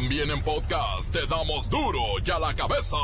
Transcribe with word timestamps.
También 0.00 0.30
en 0.30 0.40
podcast 0.44 1.12
te 1.12 1.26
damos 1.26 1.68
duro 1.68 1.98
y 2.24 2.30
a 2.30 2.38
la 2.38 2.54
cabeza. 2.54 2.96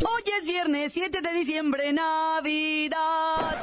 Hoy 0.00 0.22
es 0.40 0.46
viernes 0.46 0.94
7 0.94 1.20
de 1.20 1.32
diciembre, 1.34 1.92
Navidad. 1.92 3.58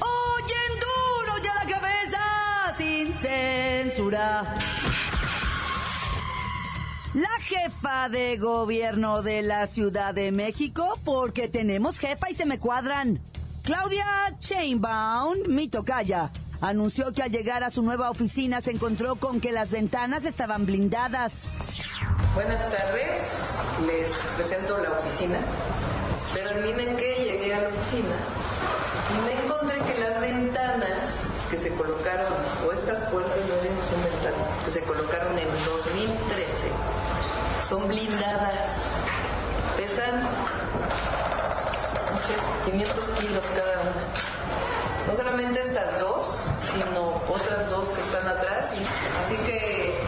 Oyen 0.00 0.72
duro 0.80 1.38
y 1.40 1.46
a 1.46 1.54
la 1.54 1.66
cabeza, 1.70 2.74
sin 2.76 3.14
censura. 3.14 4.69
La 7.14 7.28
jefa 7.40 8.08
de 8.08 8.36
gobierno 8.36 9.22
de 9.22 9.42
la 9.42 9.66
Ciudad 9.66 10.14
de 10.14 10.30
México, 10.30 10.96
porque 11.04 11.48
tenemos 11.48 11.98
jefa 11.98 12.30
y 12.30 12.34
se 12.34 12.46
me 12.46 12.60
cuadran. 12.60 13.20
Claudia 13.64 14.06
Chainbaum, 14.38 15.38
mi 15.48 15.66
tocaya, 15.66 16.30
anunció 16.60 17.12
que 17.12 17.24
al 17.24 17.32
llegar 17.32 17.64
a 17.64 17.70
su 17.70 17.82
nueva 17.82 18.10
oficina 18.10 18.60
se 18.60 18.70
encontró 18.70 19.16
con 19.16 19.40
que 19.40 19.50
las 19.50 19.72
ventanas 19.72 20.24
estaban 20.24 20.66
blindadas. 20.66 21.46
Buenas 22.36 22.70
tardes, 22.70 23.58
les 23.88 24.14
presento 24.36 24.78
la 24.78 24.92
oficina. 24.92 25.40
Pero 26.32 26.50
adivinen 26.50 26.96
qué, 26.96 27.16
llegué 27.24 27.54
a 27.54 27.62
la 27.62 27.68
oficina 27.70 28.14
y 29.10 29.20
me 29.26 29.44
encontré 29.44 29.78
que 29.80 29.98
las 29.98 30.20
ventanas 30.20 31.39
que 31.50 31.58
se 31.58 31.70
colocaron, 31.74 32.32
o 32.64 32.72
estas 32.72 33.00
puertas 33.10 33.36
no 33.36 33.56
son 33.90 34.02
ventanas, 34.04 34.64
que 34.64 34.70
se 34.70 34.82
colocaron 34.82 35.36
en 35.36 35.48
2013, 35.66 36.68
son 37.68 37.88
blindadas. 37.88 38.86
Pesan, 39.76 40.20
no 42.10 42.16
sé, 42.16 42.70
500 42.70 43.08
kilos 43.18 43.44
cada 43.56 43.80
una. 43.80 44.06
No 45.08 45.16
solamente 45.16 45.60
estas 45.60 45.98
dos, 45.98 46.44
sino 46.62 47.20
otras 47.28 47.68
dos 47.70 47.88
que 47.88 48.00
están 48.00 48.28
atrás. 48.28 48.66
Así 49.24 49.36
que 49.46 49.98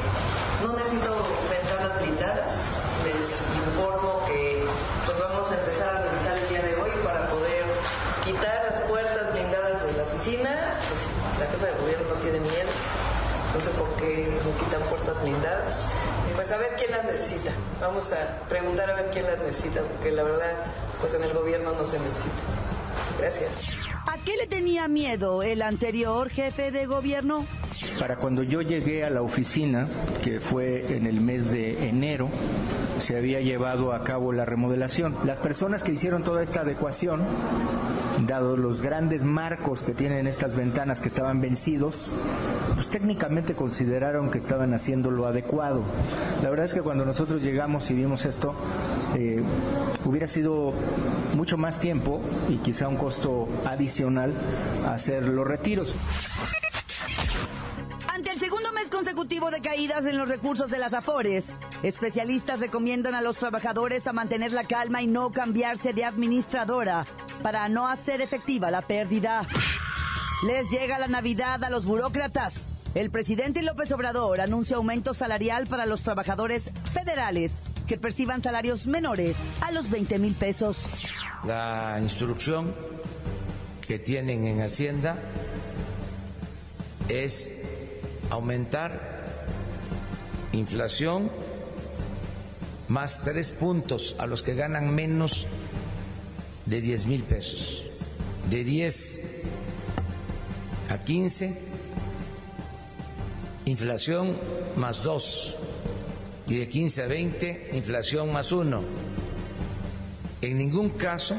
no 0.63 0.73
necesito 0.75 1.17
ventanas 1.51 1.99
blindadas. 1.99 2.57
Les 3.05 3.43
informo 3.67 4.25
que 4.27 4.65
pues 5.07 5.19
vamos 5.19 5.51
a 5.51 5.55
empezar 5.59 5.89
a 5.89 6.03
revisar 6.03 6.39
el 6.39 6.49
día 6.49 6.63
de 6.63 6.77
hoy 6.77 6.91
para 7.03 7.29
poder 7.31 7.65
quitar 8.25 8.69
las 8.71 8.81
puertas 8.83 9.33
blindadas 9.33 9.85
de 9.87 9.93
la 9.95 10.03
oficina. 10.05 10.72
La 11.43 11.51
jefa 11.51 11.67
de 11.67 11.73
gobierno 11.73 12.09
no 12.09 12.15
tiene 12.21 12.39
miedo. 12.39 12.71
No 13.53 13.61
sé 13.61 13.71
por 13.71 13.89
qué 13.97 14.29
no 14.45 14.65
quitan 14.65 14.81
puertas 14.89 15.21
blindadas. 15.23 15.89
Y 16.31 16.35
pues 16.37 16.49
a 16.53 16.57
ver 16.57 16.71
quién 16.79 16.93
las 16.93 17.05
necesita. 17.05 17.51
Vamos 17.81 18.13
a 18.13 18.49
preguntar 18.49 18.89
a 18.89 18.95
ver 18.95 19.11
quién 19.11 19.27
las 19.27 19.41
necesita, 19.41 19.81
porque 19.81 20.13
la 20.13 20.23
verdad, 20.23 20.53
pues 21.01 21.15
en 21.15 21.25
el 21.25 21.33
gobierno 21.33 21.73
no 21.73 21.85
se 21.85 21.99
necesita. 21.99 22.31
Gracias. 23.19 23.87
¿A 24.07 24.19
qué 24.19 24.37
le 24.37 24.47
tenía 24.47 24.87
miedo 24.87 25.43
el 25.43 25.63
anterior 25.63 26.31
jefe 26.31 26.71
de 26.71 26.87
gobierno? 26.87 27.45
Para 27.99 28.17
cuando 28.17 28.45
yo 28.45 28.63
llegué 28.63 29.05
a 29.05 29.11
la 29.11 29.23
oficina, 29.23 29.89
que 30.23 30.39
fue 30.39 30.97
en 30.97 31.07
el 31.07 31.21
mes 31.21 31.51
de 31.51 31.89
enero, 31.89 32.29
se 33.01 33.17
había 33.17 33.41
llevado 33.41 33.93
a 33.93 34.05
cabo 34.05 34.33
la 34.33 34.45
remodelación. 34.45 35.17
Las 35.25 35.41
personas 35.41 35.83
que 35.83 35.91
hicieron 35.91 36.23
toda 36.23 36.43
esta 36.43 36.61
adecuación, 36.61 37.21
dado 38.27 38.57
los 38.57 38.81
grandes 38.81 39.25
marcos 39.25 39.83
que 39.83 39.93
tienen 39.93 40.27
estas 40.27 40.55
ventanas 40.55 41.01
que 41.01 41.09
estaban 41.09 41.41
vencidos, 41.41 42.07
pues 42.75 42.89
técnicamente 42.89 43.55
consideraron 43.55 44.31
que 44.31 44.39
estaban 44.39 44.75
haciendo 44.75 45.11
lo 45.11 45.27
adecuado. 45.27 45.83
La 46.43 46.51
verdad 46.51 46.67
es 46.67 46.75
que 46.75 46.83
cuando 46.83 47.05
nosotros 47.05 47.43
llegamos 47.43 47.91
y 47.91 47.95
vimos 47.95 48.25
esto, 48.25 48.55
eh, 49.17 49.43
hubiera 50.05 50.27
sido 50.27 50.73
mucho 51.37 51.57
más 51.57 51.81
tiempo 51.81 52.21
y 52.49 52.57
quizá 52.59 52.89
un 52.89 52.97
costo 52.97 53.49
adicional 53.65 54.33
hacer 54.89 55.25
los 55.25 55.47
retiros. 55.47 55.95
Ante 58.09 58.31
el 58.31 58.39
segundo 58.39 58.73
mes 58.73 58.89
consecutivo 58.89 59.51
de 59.51 59.61
caídas 59.61 60.07
en 60.07 60.19
los 60.19 60.29
recursos 60.29 60.71
de 60.71 60.79
las 60.79 60.93
Afores, 60.93 61.47
especialistas 61.83 62.61
recomiendan 62.61 63.15
a 63.15 63.23
los 63.23 63.39
trabajadores 63.39 64.07
a 64.07 64.13
mantener 64.13 64.53
la 64.53 64.65
calma 64.65 65.03
y 65.03 65.07
no 65.07 65.31
cambiarse 65.31 65.93
de 65.93 66.05
administradora 66.05 67.07
para 67.43 67.69
no 67.69 67.89
hacer 67.89 68.21
efectiva 68.21 68.71
la 68.71 68.83
pérdida. 68.83 69.47
Les 70.47 70.71
llega 70.71 70.99
la 70.99 71.09
Navidad 71.09 71.63
a 71.65 71.71
los 71.71 71.85
burócratas. 71.85 72.69
El 72.95 73.11
presidente 73.11 73.63
López 73.63 73.91
Obrador 73.93 74.41
anuncia 74.41 74.77
aumento 74.77 75.15
salarial 75.15 75.67
para 75.67 75.87
los 75.87 76.03
trabajadores 76.03 76.71
federales 76.93 77.53
que 77.87 77.99
perciban 77.99 78.43
salarios 78.43 78.87
menores 78.87 79.37
a 79.61 79.71
los 79.73 79.91
20 79.91 80.19
mil 80.19 80.35
pesos. 80.35 81.23
La 81.45 81.99
instrucción 82.01 82.75
que 83.87 83.99
tienen 83.99 84.47
en 84.47 84.63
Hacienda 84.63 85.17
es 87.09 87.51
aumentar 88.31 89.23
inflación 90.53 91.31
más 92.89 93.23
tres 93.23 93.51
puntos 93.53 94.15
a 94.19 94.27
los 94.27 94.43
que 94.43 94.55
ganan 94.55 94.95
menos 94.95 95.47
de 96.73 96.81
10 96.81 97.05
mil 97.05 97.23
pesos. 97.23 97.85
De 98.49 98.65
10 98.65 99.21
a 100.89 101.05
15, 101.05 101.55
inflación 103.67 104.39
más 104.77 105.03
dos. 105.03 105.55
Y 106.47 106.57
de 106.57 106.69
15 106.69 107.03
a 107.03 107.07
20, 107.09 107.71
inflación 107.75 108.33
más 108.33 108.53
uno. 108.53 108.83
En 110.41 110.57
ningún 110.57 110.89
caso 110.91 111.37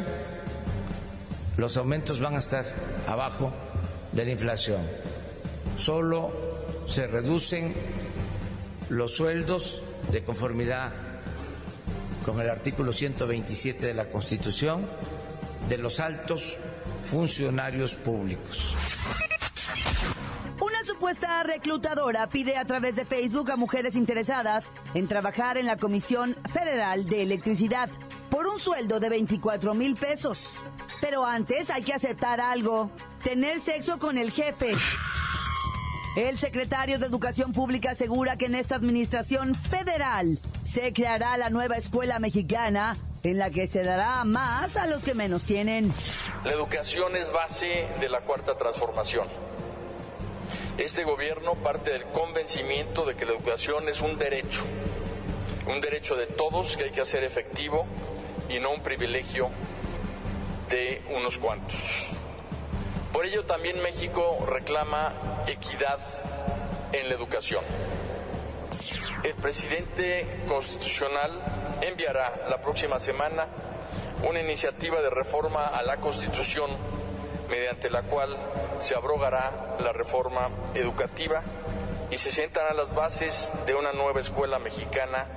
los 1.57 1.77
aumentos 1.77 2.19
van 2.19 2.35
a 2.35 2.39
estar 2.39 2.65
abajo 3.07 3.51
de 4.11 4.25
la 4.25 4.31
inflación. 4.31 4.81
Solo 5.79 6.29
se 6.87 7.07
reducen 7.07 7.73
los 8.89 9.15
sueldos 9.15 9.81
de 10.11 10.23
conformidad 10.23 10.91
con 12.23 12.39
el 12.39 12.51
artículo 12.51 12.93
127 12.93 13.87
de 13.87 13.93
la 13.95 14.09
Constitución 14.09 14.85
de 15.69 15.77
los 15.77 15.99
altos 15.99 16.57
funcionarios 17.03 17.95
públicos. 17.95 18.75
Una 20.59 20.83
supuesta 20.85 21.43
reclutadora 21.43 22.29
pide 22.29 22.57
a 22.57 22.65
través 22.65 22.95
de 22.95 23.05
Facebook 23.05 23.51
a 23.51 23.57
mujeres 23.57 23.95
interesadas 23.95 24.71
en 24.93 25.07
trabajar 25.07 25.57
en 25.57 25.65
la 25.65 25.77
Comisión 25.77 26.37
Federal 26.53 27.05
de 27.05 27.23
Electricidad 27.23 27.89
por 28.29 28.47
un 28.47 28.59
sueldo 28.59 28.99
de 28.99 29.09
24 29.09 29.73
mil 29.73 29.95
pesos. 29.95 30.57
Pero 31.01 31.25
antes 31.25 31.69
hay 31.69 31.83
que 31.83 31.93
aceptar 31.93 32.39
algo, 32.39 32.91
tener 33.23 33.59
sexo 33.59 33.99
con 33.99 34.17
el 34.17 34.31
jefe. 34.31 34.73
El 36.15 36.37
secretario 36.37 36.99
de 36.99 37.07
Educación 37.07 37.53
Pública 37.53 37.91
asegura 37.91 38.37
que 38.37 38.45
en 38.45 38.55
esta 38.55 38.75
administración 38.75 39.55
federal 39.55 40.39
se 40.63 40.93
creará 40.93 41.35
la 41.37 41.49
nueva 41.49 41.75
escuela 41.75 42.19
mexicana 42.19 42.95
en 43.23 43.37
la 43.37 43.49
que 43.49 43.67
se 43.67 43.83
dará 43.83 44.23
más 44.25 44.75
a 44.75 44.85
los 44.85 45.03
que 45.03 45.13
menos 45.13 45.45
tienen. 45.45 45.91
La 46.43 46.51
educación 46.51 47.15
es 47.15 47.31
base 47.31 47.87
de 47.99 48.09
la 48.09 48.21
cuarta 48.21 48.57
transformación. 48.57 49.27
Este 50.77 51.05
gobierno 51.05 51.55
parte 51.55 51.91
del 51.91 52.03
convencimiento 52.07 53.05
de 53.05 53.15
que 53.15 53.25
la 53.25 53.31
educación 53.31 53.87
es 53.87 54.01
un 54.01 54.17
derecho, 54.17 54.63
un 55.67 55.79
derecho 55.79 56.15
de 56.15 56.27
todos 56.27 56.75
que 56.75 56.85
hay 56.85 56.91
que 56.91 57.01
hacer 57.01 57.23
efectivo 57.23 57.85
y 58.49 58.59
no 58.59 58.71
un 58.71 58.81
privilegio 58.81 59.49
de 60.69 61.01
unos 61.15 61.37
cuantos. 61.37 62.09
Por 63.13 63.25
ello 63.25 63.45
también 63.45 63.81
México 63.81 64.45
reclama 64.49 65.13
equidad 65.47 65.99
en 66.91 67.07
la 67.07 67.15
educación. 67.15 67.63
El 69.23 69.35
presidente 69.35 70.43
constitucional 70.47 71.77
enviará 71.81 72.47
la 72.49 72.61
próxima 72.61 72.99
semana 72.99 73.47
una 74.27 74.39
iniciativa 74.41 75.01
de 75.01 75.09
reforma 75.09 75.67
a 75.67 75.81
la 75.83 75.97
Constitución 75.97 76.71
mediante 77.49 77.89
la 77.89 78.03
cual 78.03 78.37
se 78.79 78.95
abrogará 78.95 79.77
la 79.79 79.93
reforma 79.93 80.49
educativa 80.73 81.43
y 82.09 82.17
se 82.17 82.31
sentarán 82.31 82.77
las 82.77 82.93
bases 82.93 83.51
de 83.65 83.75
una 83.75 83.91
nueva 83.93 84.21
escuela 84.21 84.59
mexicana. 84.59 85.27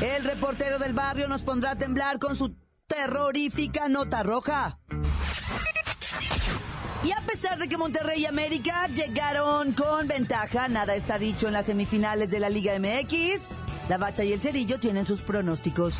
El 0.00 0.24
reportero 0.24 0.78
del 0.78 0.92
barrio 0.92 1.28
nos 1.28 1.42
pondrá 1.42 1.72
a 1.72 1.76
temblar 1.76 2.18
con 2.18 2.36
su 2.36 2.54
terrorífica 2.86 3.88
nota 3.88 4.22
roja. 4.22 4.78
Y 7.06 7.12
a 7.12 7.20
pesar 7.24 7.56
de 7.56 7.68
que 7.68 7.78
Monterrey 7.78 8.22
y 8.22 8.26
América 8.26 8.88
llegaron 8.88 9.74
con 9.74 10.08
ventaja, 10.08 10.66
nada 10.66 10.96
está 10.96 11.20
dicho 11.20 11.46
en 11.46 11.52
las 11.52 11.66
semifinales 11.66 12.32
de 12.32 12.40
la 12.40 12.48
Liga 12.48 12.76
MX. 12.80 13.42
La 13.88 13.96
Bacha 13.96 14.24
y 14.24 14.32
el 14.32 14.40
Cerillo 14.40 14.80
tienen 14.80 15.06
sus 15.06 15.20
pronósticos. 15.20 15.94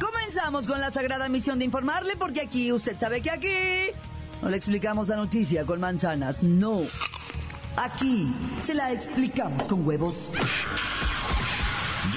Comenzamos 0.00 0.66
con 0.66 0.80
la 0.80 0.90
sagrada 0.90 1.28
misión 1.28 1.58
de 1.58 1.66
informarle, 1.66 2.16
porque 2.16 2.40
aquí, 2.40 2.72
usted 2.72 2.98
sabe 2.98 3.20
que 3.20 3.30
aquí 3.30 3.92
no 4.40 4.48
le 4.48 4.56
explicamos 4.56 5.08
la 5.08 5.16
noticia 5.16 5.66
con 5.66 5.78
manzanas, 5.78 6.42
no. 6.42 6.80
Aquí 7.76 8.34
se 8.60 8.72
la 8.72 8.92
explicamos 8.92 9.64
con 9.64 9.86
huevos. 9.86 10.32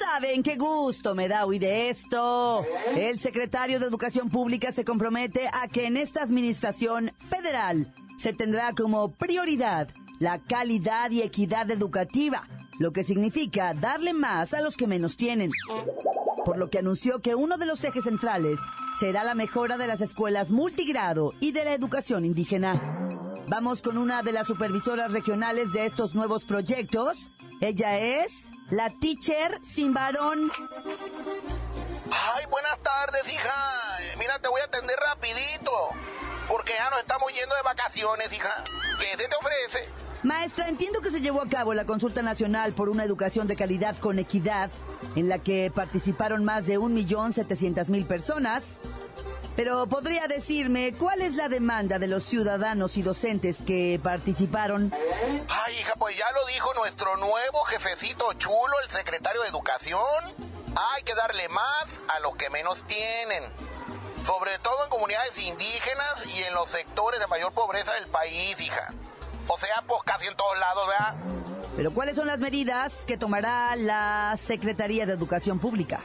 Saben 0.00 0.42
qué 0.42 0.56
gusto 0.56 1.14
me 1.14 1.28
da 1.28 1.44
oír 1.44 1.64
esto. 1.64 2.64
El 2.94 3.18
secretario 3.18 3.78
de 3.78 3.86
Educación 3.86 4.30
Pública 4.30 4.72
se 4.72 4.84
compromete 4.84 5.48
a 5.52 5.68
que 5.68 5.86
en 5.86 5.96
esta 5.96 6.22
administración 6.22 7.12
federal 7.28 7.92
se 8.16 8.32
tendrá 8.32 8.72
como 8.72 9.12
prioridad 9.12 9.88
la 10.18 10.38
calidad 10.38 11.10
y 11.10 11.22
equidad 11.22 11.70
educativa, 11.70 12.46
lo 12.78 12.92
que 12.92 13.04
significa 13.04 13.74
darle 13.74 14.12
más 14.12 14.54
a 14.54 14.62
los 14.62 14.76
que 14.76 14.86
menos 14.86 15.16
tienen. 15.16 15.50
Por 16.44 16.56
lo 16.56 16.70
que 16.70 16.78
anunció 16.78 17.20
que 17.20 17.34
uno 17.34 17.58
de 17.58 17.66
los 17.66 17.84
ejes 17.84 18.04
centrales 18.04 18.58
será 18.98 19.24
la 19.24 19.34
mejora 19.34 19.76
de 19.76 19.86
las 19.86 20.00
escuelas 20.00 20.50
multigrado 20.50 21.34
y 21.40 21.52
de 21.52 21.64
la 21.64 21.74
educación 21.74 22.24
indígena. 22.24 22.80
Vamos 23.48 23.82
con 23.82 23.98
una 23.98 24.22
de 24.22 24.32
las 24.32 24.46
supervisoras 24.46 25.12
regionales 25.12 25.72
de 25.72 25.84
estos 25.84 26.14
nuevos 26.14 26.44
proyectos. 26.44 27.32
Ella 27.60 27.98
es 27.98 28.50
la 28.70 28.88
teacher 28.88 29.60
sin 29.62 29.92
varón. 29.92 30.50
Ay, 32.10 32.44
buenas 32.50 32.78
tardes, 32.82 33.30
hija. 33.30 33.52
Mira, 34.18 34.38
te 34.38 34.48
voy 34.48 34.62
a 34.62 34.64
atender 34.64 34.96
rapidito. 34.98 35.70
Porque 36.48 36.72
ya 36.72 36.88
nos 36.88 37.00
estamos 37.00 37.30
yendo 37.34 37.54
de 37.54 37.62
vacaciones, 37.62 38.32
hija. 38.32 38.64
¿Qué 38.98 39.10
se 39.10 39.28
te 39.28 39.36
ofrece? 39.36 39.88
Maestra, 40.22 40.68
entiendo 40.68 41.00
que 41.02 41.10
se 41.10 41.20
llevó 41.20 41.42
a 41.42 41.48
cabo 41.48 41.74
la 41.74 41.84
consulta 41.84 42.22
nacional 42.22 42.72
por 42.72 42.88
una 42.88 43.04
educación 43.04 43.46
de 43.46 43.56
calidad 43.56 43.96
con 43.98 44.18
equidad, 44.18 44.70
en 45.14 45.28
la 45.28 45.38
que 45.38 45.70
participaron 45.74 46.44
más 46.44 46.66
de 46.66 46.78
1.700.000 46.78 48.06
personas. 48.06 48.80
Pero 49.56 49.86
podría 49.86 50.26
decirme 50.26 50.94
cuál 50.94 51.20
es 51.20 51.34
la 51.34 51.48
demanda 51.48 51.98
de 51.98 52.06
los 52.06 52.24
ciudadanos 52.24 52.96
y 52.96 53.02
docentes 53.02 53.58
que 53.66 54.00
participaron. 54.02 54.92
Ay, 55.48 55.78
hija, 55.78 55.94
pues 55.98 56.16
ya 56.16 56.30
lo 56.32 56.46
dijo 56.46 56.72
nuestro 56.74 57.16
nuevo 57.16 57.64
jefecito 57.64 58.32
chulo, 58.34 58.80
el 58.84 58.90
secretario 58.90 59.42
de 59.42 59.48
Educación. 59.48 60.00
Hay 60.94 61.02
que 61.02 61.14
darle 61.14 61.48
más 61.48 61.84
a 62.08 62.20
los 62.20 62.36
que 62.36 62.48
menos 62.48 62.82
tienen. 62.86 63.44
Sobre 64.24 64.58
todo 64.60 64.84
en 64.84 64.90
comunidades 64.90 65.38
indígenas 65.38 66.26
y 66.26 66.42
en 66.42 66.54
los 66.54 66.70
sectores 66.70 67.18
de 67.20 67.26
mayor 67.26 67.52
pobreza 67.52 67.92
del 67.94 68.06
país, 68.06 68.60
hija. 68.60 68.92
O 69.48 69.58
sea, 69.58 69.82
pues 69.86 70.00
casi 70.04 70.26
en 70.26 70.36
todos 70.36 70.58
lados, 70.58 70.86
¿verdad? 70.86 71.14
Pero 71.76 71.92
¿cuáles 71.92 72.16
son 72.16 72.26
las 72.26 72.38
medidas 72.38 72.92
que 73.06 73.16
tomará 73.16 73.74
la 73.74 74.34
Secretaría 74.36 75.06
de 75.06 75.12
Educación 75.12 75.58
Pública? 75.58 76.00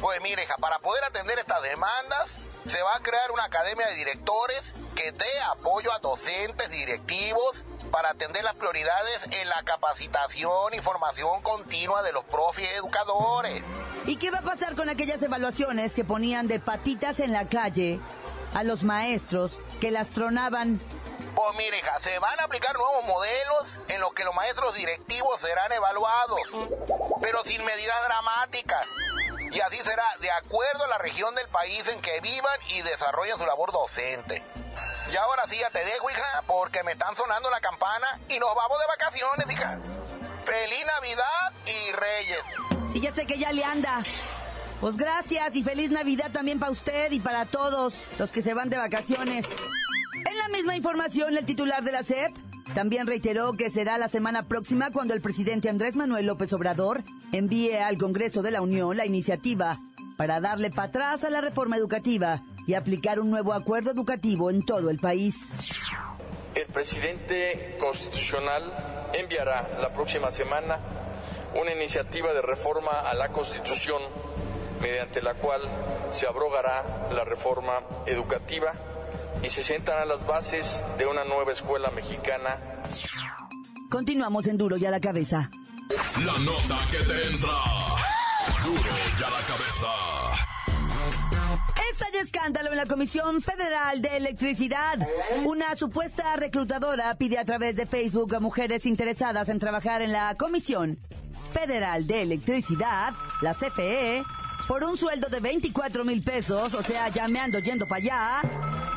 Pues 0.00 0.20
mire, 0.20 0.42
hija, 0.42 0.56
para 0.56 0.78
poder 0.80 1.04
atender 1.04 1.38
estas 1.38 1.62
demandas, 1.62 2.38
se 2.66 2.82
va 2.82 2.96
a 2.96 3.00
crear 3.00 3.30
una 3.32 3.44
academia 3.44 3.86
de 3.88 3.94
directores 3.96 4.72
que 4.94 5.12
dé 5.12 5.40
apoyo 5.50 5.92
a 5.92 5.98
docentes 5.98 6.72
y 6.72 6.78
directivos 6.78 7.64
para 7.90 8.10
atender 8.10 8.44
las 8.44 8.54
prioridades 8.54 9.20
en 9.30 9.48
la 9.48 9.62
capacitación 9.64 10.74
y 10.74 10.80
formación 10.80 11.42
continua 11.42 12.02
de 12.02 12.12
los 12.12 12.24
profes 12.24 12.64
y 12.64 12.74
educadores. 12.76 13.62
¿Y 14.06 14.16
qué 14.16 14.30
va 14.30 14.38
a 14.38 14.42
pasar 14.42 14.76
con 14.76 14.88
aquellas 14.88 15.22
evaluaciones 15.22 15.94
que 15.94 16.04
ponían 16.04 16.46
de 16.46 16.60
patitas 16.60 17.20
en 17.20 17.32
la 17.32 17.48
calle 17.48 18.00
a 18.54 18.62
los 18.62 18.82
maestros 18.82 19.52
que 19.80 19.90
las 19.90 20.10
tronaban? 20.10 20.80
Pues 21.34 21.48
mire, 21.56 21.78
hija, 21.78 21.98
se 22.00 22.18
van 22.18 22.38
a 22.40 22.44
aplicar 22.44 22.76
nuevos 22.76 23.04
modelos 23.06 23.78
en 23.88 24.00
los 24.00 24.12
que 24.12 24.24
los 24.24 24.34
maestros 24.34 24.74
directivos 24.74 25.40
serán 25.40 25.72
evaluados, 25.72 26.40
pero 27.20 27.42
sin 27.44 27.64
medidas 27.64 27.96
dramáticas. 28.06 28.86
Y 29.52 29.60
así 29.60 29.76
será 29.78 30.04
de 30.20 30.30
acuerdo 30.30 30.84
a 30.84 30.88
la 30.88 30.98
región 30.98 31.34
del 31.34 31.46
país 31.48 31.86
en 31.88 32.00
que 32.00 32.20
vivan 32.20 32.58
y 32.70 32.80
desarrollen 32.82 33.36
su 33.36 33.44
labor 33.44 33.70
docente. 33.70 34.42
Y 35.12 35.16
ahora 35.16 35.42
sí 35.46 35.58
ya 35.58 35.68
te 35.68 35.84
dejo, 35.84 36.08
hija, 36.10 36.42
porque 36.46 36.82
me 36.84 36.92
están 36.92 37.14
sonando 37.14 37.50
la 37.50 37.60
campana 37.60 38.18
y 38.28 38.38
nos 38.38 38.54
vamos 38.54 38.78
de 38.78 38.86
vacaciones, 38.86 39.50
hija. 39.50 39.78
Feliz 40.46 40.86
Navidad 40.86 41.52
y 41.66 41.92
Reyes. 41.92 42.40
Sí, 42.92 43.00
ya 43.00 43.12
sé 43.12 43.26
que 43.26 43.38
ya 43.38 43.52
le 43.52 43.62
anda. 43.62 44.02
Pues 44.80 44.96
gracias 44.96 45.54
y 45.54 45.62
feliz 45.62 45.90
Navidad 45.90 46.30
también 46.32 46.58
para 46.58 46.72
usted 46.72 47.12
y 47.12 47.20
para 47.20 47.44
todos 47.44 47.94
los 48.18 48.32
que 48.32 48.40
se 48.40 48.54
van 48.54 48.70
de 48.70 48.78
vacaciones. 48.78 49.46
En 50.24 50.38
la 50.38 50.48
misma 50.48 50.76
información, 50.76 51.36
el 51.36 51.44
titular 51.44 51.84
de 51.84 51.92
la 51.92 52.02
SEP 52.02 52.34
también 52.74 53.06
reiteró 53.06 53.52
que 53.52 53.70
será 53.70 53.98
la 53.98 54.08
semana 54.08 54.44
próxima 54.44 54.90
cuando 54.90 55.14
el 55.14 55.20
presidente 55.20 55.68
Andrés 55.68 55.96
Manuel 55.96 56.26
López 56.26 56.52
Obrador 56.52 57.02
envíe 57.32 57.76
al 57.76 57.98
Congreso 57.98 58.42
de 58.42 58.50
la 58.50 58.62
Unión 58.62 58.96
la 58.96 59.06
iniciativa 59.06 59.78
para 60.16 60.40
darle 60.40 60.70
para 60.70 60.88
atrás 60.88 61.24
a 61.24 61.30
la 61.30 61.40
reforma 61.40 61.76
educativa 61.76 62.42
y 62.66 62.74
aplicar 62.74 63.20
un 63.20 63.30
nuevo 63.30 63.52
acuerdo 63.52 63.90
educativo 63.90 64.50
en 64.50 64.64
todo 64.64 64.90
el 64.90 64.98
país. 64.98 65.76
El 66.54 66.66
presidente 66.66 67.76
constitucional 67.78 69.10
enviará 69.12 69.68
la 69.80 69.92
próxima 69.92 70.30
semana 70.30 70.78
una 71.60 71.72
iniciativa 71.72 72.32
de 72.32 72.42
reforma 72.42 72.92
a 73.00 73.14
la 73.14 73.28
Constitución 73.28 74.00
mediante 74.80 75.22
la 75.22 75.34
cual 75.34 75.60
se 76.10 76.26
abrogará 76.26 77.08
la 77.12 77.24
reforma 77.24 77.82
educativa 78.06 78.72
y 79.42 79.48
se 79.48 79.62
sentarán 79.62 80.08
las 80.08 80.26
bases 80.26 80.84
de 80.98 81.06
una 81.06 81.24
nueva 81.24 81.52
escuela 81.52 81.90
mexicana. 81.90 82.58
Continuamos 83.90 84.46
en 84.46 84.56
Duro 84.56 84.76
y 84.76 84.86
a 84.86 84.90
la 84.90 85.00
cabeza. 85.00 85.50
La 86.24 86.38
nota 86.38 86.78
que 86.90 86.98
te 86.98 87.26
entra. 87.26 87.50
Duro 88.64 88.80
y 88.80 89.22
a 89.22 89.30
la 89.30 89.40
cabeza. 89.46 89.88
Estalla 91.92 92.20
escándalo 92.22 92.70
en 92.70 92.76
la 92.76 92.86
Comisión 92.86 93.42
Federal 93.42 94.00
de 94.00 94.16
Electricidad. 94.16 94.98
Una 95.44 95.76
supuesta 95.76 96.36
reclutadora 96.36 97.14
pide 97.16 97.38
a 97.38 97.44
través 97.44 97.76
de 97.76 97.86
Facebook 97.86 98.34
a 98.34 98.40
mujeres 98.40 98.86
interesadas 98.86 99.50
en 99.50 99.58
trabajar 99.58 100.00
en 100.00 100.12
la 100.12 100.34
Comisión 100.36 100.98
Federal 101.52 102.06
de 102.06 102.22
Electricidad, 102.22 103.12
la 103.42 103.52
CFE, 103.52 104.22
por 104.72 104.84
un 104.84 104.96
sueldo 104.96 105.28
de 105.28 105.38
24 105.38 106.02
mil 106.02 106.22
pesos, 106.22 106.72
o 106.72 106.82
sea, 106.82 107.10
ya 107.10 107.28
me 107.28 107.38
ando 107.38 107.58
yendo 107.58 107.86
para 107.86 108.02
allá. 108.02 108.40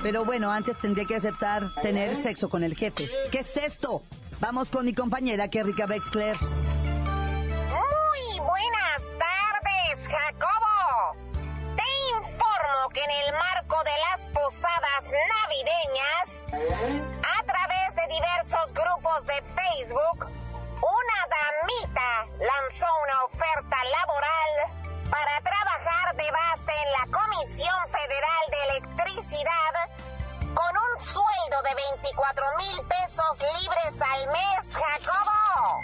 Pero 0.04 0.24
bueno, 0.24 0.50
antes 0.50 0.80
tendría 0.80 1.04
que 1.04 1.18
aceptar 1.18 1.70
tener 1.82 2.16
sexo 2.16 2.48
con 2.48 2.64
el 2.64 2.78
jefe. 2.78 3.10
¿Qué 3.30 3.40
es 3.40 3.58
esto? 3.58 4.02
Vamos 4.40 4.70
con 4.70 4.86
mi 4.86 4.94
compañera 4.94 5.50
Kerrika 5.50 5.86
Wexler. 5.86 6.38
Muy 6.40 8.40
buenas 8.40 9.02
tardes, 9.20 10.08
Jacobo. 10.08 11.18
Te 11.76 11.84
informo 12.16 12.88
que 12.94 13.04
en 13.04 13.12
el 13.12 13.34
marco 13.34 13.76
de 13.84 13.98
las 14.08 14.30
posadas 14.30 15.12
navideñas, 15.34 16.48
a 17.22 17.44
través 17.44 17.94
de 17.98 18.08
diversos 18.14 18.74
grupos 18.74 19.28
de 19.28 19.44
Facebook, 19.60 20.26
una 20.80 21.28
damita 21.36 22.28
lanzó 22.40 22.88
una 23.04 23.26
oferta 23.26 23.84
laboral 23.92 24.25
en 26.86 26.92
la 26.92 27.18
Comisión 27.18 27.76
Federal 27.88 28.44
de 28.50 28.64
Electricidad 28.70 29.74
con 30.54 30.78
un 30.78 31.00
sueldo 31.00 31.62
de 31.64 31.76
24 31.76 32.46
mil 32.58 32.88
pesos 32.88 33.42
libres 33.62 34.02
al 34.02 34.28
mes, 34.28 34.76
Jacobo. 34.76 35.82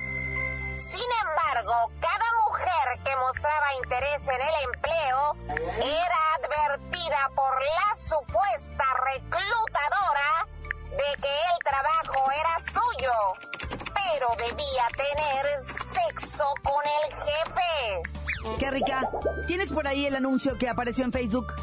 Sin 0.78 1.10
embargo, 1.26 1.92
cada 2.00 2.26
mujer 2.48 3.04
que 3.04 3.16
mostraba 3.16 3.74
interés 3.84 4.28
en 4.28 4.42
el 4.42 4.56
empleo 4.66 5.36
era 5.82 6.34
advertida 6.36 7.30
por 7.36 7.62
la 7.62 7.96
supuesta 7.96 8.86
reclutadora 9.06 10.48
de 10.92 11.22
que 11.22 11.42
el 11.52 11.60
trabajo 11.64 12.32
era 12.32 12.60
suyo, 12.64 13.14
pero 13.94 14.28
debía 14.38 14.88
tener 14.96 15.62
sexo 15.62 16.46
con 16.64 16.84
el 16.86 17.14
jefe. 17.14 17.61
Qué 18.60 18.72
rica. 18.72 19.10
¿Tienes 19.48 19.72
por 19.72 19.88
ahí 19.88 20.06
el 20.06 20.16
anuncio 20.16 20.58
que 20.58 20.70
apareció 20.70 21.04
en 21.06 21.12
Facebook? 21.12 21.54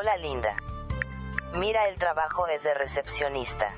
Hola 0.00 0.16
linda, 0.16 0.54
Mira, 1.54 1.88
el 1.88 1.98
trabajo 1.98 2.46
es 2.46 2.62
de 2.62 2.72
recepcionista. 2.72 3.74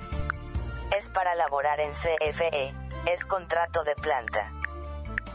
Es 0.94 1.08
para 1.08 1.34
laborar 1.34 1.80
en 1.80 1.92
CFE, 1.92 2.74
es 3.06 3.24
contrato 3.24 3.84
de 3.84 3.94
planta. 3.94 4.52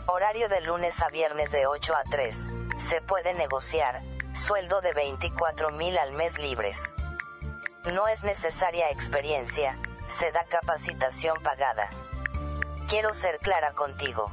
Horario 0.05 0.47
de 0.47 0.61
lunes 0.61 1.01
a 1.01 1.09
viernes 1.09 1.51
de 1.51 1.65
8 1.65 1.95
a 1.95 2.03
3. 2.03 2.45
Se 2.77 3.01
puede 3.01 3.33
negociar, 3.33 4.03
sueldo 4.35 4.79
de 4.81 4.93
24 4.93 5.71
mil 5.71 5.97
al 5.97 6.11
mes 6.11 6.37
libres. 6.37 6.93
No 7.85 8.07
es 8.07 8.23
necesaria 8.23 8.91
experiencia, 8.91 9.75
se 10.07 10.31
da 10.31 10.43
capacitación 10.43 11.41
pagada. 11.41 11.89
Quiero 12.89 13.11
ser 13.11 13.39
clara 13.39 13.71
contigo. 13.71 14.31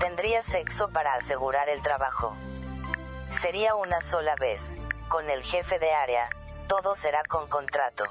Tendría 0.00 0.42
sexo 0.42 0.90
para 0.90 1.14
asegurar 1.14 1.70
el 1.70 1.80
trabajo. 1.80 2.36
Sería 3.30 3.74
una 3.74 4.02
sola 4.02 4.34
vez, 4.36 4.74
con 5.08 5.28
el 5.30 5.42
jefe 5.42 5.78
de 5.78 5.92
área, 5.92 6.28
todo 6.68 6.94
será 6.94 7.22
con 7.24 7.48
contrato. 7.48 8.04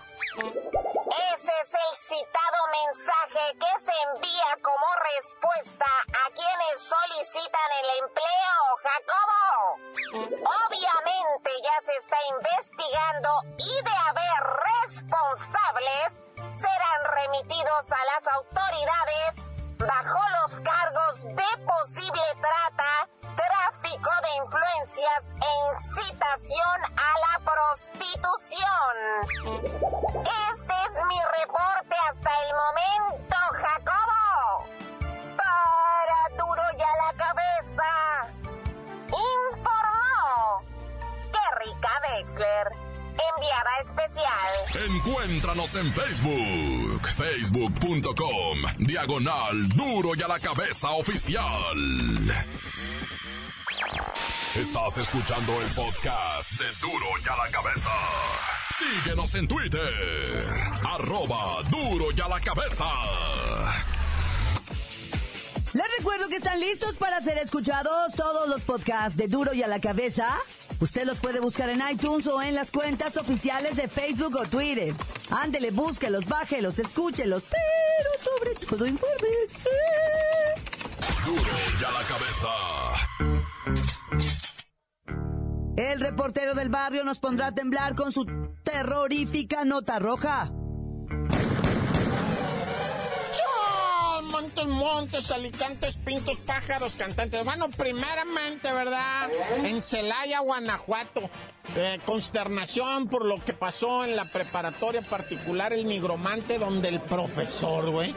Ese 1.34 1.52
es 1.62 1.74
el 1.74 1.98
citado 1.98 2.58
mensaje 2.86 3.58
que 3.60 3.80
se 3.80 3.92
envía 4.14 4.58
como 4.62 4.86
respuesta 5.18 5.86
a 6.08 6.30
quienes 6.32 6.82
solicitan 6.82 7.70
el 7.84 8.04
empleo, 8.04 8.64
Jacobo. 8.84 9.80
Obviamente 10.68 11.52
ya 11.64 11.86
se 11.86 11.96
está 11.98 12.18
investigando 12.38 13.30
y 13.58 13.84
de 13.84 13.96
haber 14.08 14.44
responsables, 14.84 16.25
serán 16.52 17.06
remitidos 17.06 17.92
a 17.92 18.06
las 18.14 18.28
autoridades 18.28 19.46
bajo 19.78 20.20
los 20.42 20.62
cargos 20.62 21.25
de 21.25 21.64
posible 21.66 22.24
trata, 22.42 23.10
tráfico 23.36 24.10
de 24.24 24.36
influencias 24.38 25.34
e 25.36 25.72
incitación 25.72 26.75
prostitución. 27.75 28.96
Este 30.53 30.74
es 30.74 31.05
mi 31.08 31.20
reporte 31.41 31.96
hasta 32.10 32.32
el 32.46 32.51
momento, 32.63 33.36
Jacobo. 33.51 34.67
Para 35.36 36.38
duro 36.38 36.63
ya 36.77 36.91
la 37.05 37.12
cabeza. 37.17 37.89
Informó 39.08 40.63
Kerrika 41.34 41.94
Wexler, 42.08 42.67
enviada 43.36 43.74
especial. 43.84 44.53
Encuéntranos 44.96 45.75
en 45.75 45.94
Facebook, 45.94 47.08
facebook.com, 47.15 48.58
diagonal 48.79 49.67
duro 49.70 50.15
y 50.15 50.22
a 50.22 50.27
la 50.27 50.39
cabeza 50.39 50.91
oficial. 50.91 51.75
Estás 54.65 54.98
escuchando 54.98 55.62
el 55.62 55.67
podcast 55.75 56.51
de 56.53 56.65
duro 56.81 57.05
y 57.24 57.29
a 57.29 57.36
la 57.36 57.51
cabeza. 57.51 57.89
Síguenos 58.75 59.36
en 59.36 59.48
Twitter, 59.48 60.43
arroba 60.84 61.62
duro 61.69 62.07
y 62.12 62.19
a 62.19 62.27
la 62.27 62.39
cabeza. 62.39 62.86
Les 65.72 65.86
recuerdo 66.00 66.29
que 66.29 66.38
están 66.38 66.60
listos 66.60 66.98
para 66.98 67.22
ser 67.22 67.38
escuchados 67.38 68.15
todos 68.15 68.50
los 68.50 68.63
podcasts 68.63 69.15
de 69.15 69.27
Duro 69.27 69.53
y 69.53 69.62
a 69.62 69.67
la 69.67 69.79
Cabeza. 69.79 70.36
Usted 70.79 71.05
los 71.05 71.19
puede 71.19 71.39
buscar 71.41 71.69
en 71.69 71.84
iTunes 71.91 72.25
o 72.25 72.41
en 72.41 72.55
las 72.55 72.72
cuentas 72.72 73.17
oficiales 73.17 73.75
de 73.75 73.88
Facebook 73.88 74.36
o 74.36 74.48
Twitter. 74.48 74.91
Ándele, 75.29 75.69
búsquelos, 75.69 76.25
bájelos, 76.25 76.79
escúchelos, 76.79 77.43
pero 77.51 78.10
sobre 78.19 78.55
todo 78.67 78.88
infórmese. 78.88 79.69
Duro 81.24 81.51
y 81.79 81.84
a 81.84 81.91
la 81.91 82.03
El 85.77 86.00
reportero 86.00 86.55
del 86.55 86.70
barrio 86.70 87.03
nos 87.03 87.20
pondrá 87.20 87.48
a 87.48 87.51
temblar 87.53 87.96
con 87.96 88.12
su 88.12 88.25
terrorífica 88.63 89.65
nota 89.65 90.00
roja. 90.00 90.51
Montes, 94.32 94.65
montes, 94.67 95.32
alicantes, 95.32 95.98
pintos, 95.98 96.38
pájaros, 96.39 96.96
cantantes. 96.96 97.46
Bueno, 97.46 97.67
primeramente, 97.70 98.72
¿verdad? 98.74 99.29
En 99.63 99.82
Celaya, 99.82 100.39
Guanajuato. 100.39 101.29
eh, 101.75 102.00
consternación 102.05 103.08
por 103.08 103.25
lo 103.25 103.44
que 103.44 103.53
pasó 103.53 104.03
en 104.05 104.15
la 104.15 104.25
preparatoria 104.25 105.01
particular 105.10 105.72
El 105.74 105.86
Nigromante, 105.86 106.60
donde 106.60 106.89
el 106.89 107.00
profesor, 107.01 107.89
güey, 107.91 108.13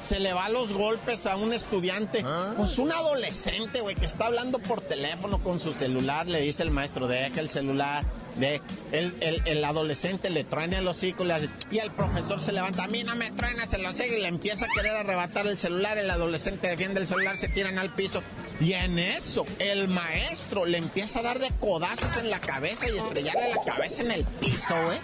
se 0.00 0.20
le 0.20 0.32
va 0.32 0.46
a 0.46 0.48
los 0.50 0.72
golpes 0.72 1.26
a 1.26 1.36
un 1.36 1.52
estudiante. 1.52 2.24
Pues 2.56 2.78
un 2.78 2.92
adolescente, 2.92 3.80
güey, 3.80 3.94
que 3.94 4.06
está 4.06 4.26
hablando 4.26 4.58
por 4.58 4.80
teléfono 4.80 5.42
con 5.42 5.58
su 5.60 5.72
celular. 5.74 6.26
Le 6.26 6.40
dice 6.40 6.62
el 6.62 6.70
maestro, 6.70 7.06
deja 7.06 7.40
el 7.40 7.50
celular. 7.50 8.04
De, 8.36 8.62
el, 8.92 9.16
el, 9.20 9.42
el 9.46 9.64
adolescente 9.64 10.30
le 10.30 10.44
truena 10.44 10.78
el 10.78 10.86
hocico 10.86 11.24
le 11.24 11.34
hace- 11.34 11.48
y 11.72 11.78
el 11.78 11.90
profesor 11.90 12.40
se 12.40 12.52
levanta. 12.52 12.84
A 12.84 12.86
mí 12.86 13.02
no 13.02 13.16
me 13.16 13.32
truena, 13.32 13.66
se 13.66 13.78
lo 13.78 13.92
sigue 13.92 14.18
y 14.18 14.22
le 14.22 14.28
empieza 14.28 14.66
a 14.66 14.68
querer 14.68 14.92
arrebatar 14.94 15.44
el 15.48 15.58
celular. 15.58 15.98
El 15.98 16.08
adolescente 16.08 16.68
defiende 16.68 17.00
el 17.00 17.08
celular, 17.08 17.36
se 17.36 17.48
tiran 17.48 17.78
al 17.80 17.92
piso. 17.92 18.22
Y 18.60 18.74
en 18.74 19.00
eso, 19.00 19.44
el 19.58 19.88
maestro 19.88 20.66
le 20.66 20.78
empieza 20.78 21.18
a 21.18 21.22
dar 21.22 21.40
de 21.40 21.48
codazos 21.58 22.16
en 22.18 22.30
la 22.30 22.40
cabeza 22.40 22.86
y 22.88 22.96
estrellarle 22.96 23.54
la 23.56 23.72
cabeza 23.74 24.02
en 24.02 24.12
el 24.12 24.24
piso, 24.24 24.74
güey. 24.84 24.98